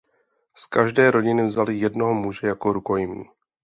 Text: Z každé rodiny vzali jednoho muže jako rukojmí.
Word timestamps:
Z 0.55 0.65
každé 0.65 1.11
rodiny 1.11 1.45
vzali 1.45 1.79
jednoho 1.79 2.13
muže 2.13 2.47
jako 2.47 2.73
rukojmí. 2.73 3.25